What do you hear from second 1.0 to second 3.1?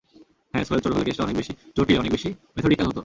কেসটা অনেক বেশি জটিল, অনেক বেশি মেথডিক্যাল হতো।